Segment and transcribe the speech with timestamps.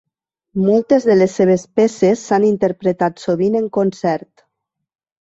[0.67, 4.43] Moltes de les seves peces s'han interpretat sovint en concert.